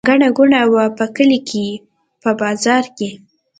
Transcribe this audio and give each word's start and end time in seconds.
ګڼه 0.09 0.29
ګوڼه 0.37 0.61
وه 0.73 0.85
په 0.97 1.05
کلي 1.15 1.39
په 2.21 2.29
بازار 2.41 2.83
کې. 2.97 3.09